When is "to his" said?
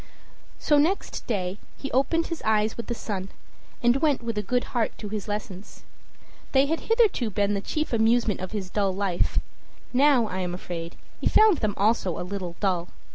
4.97-5.27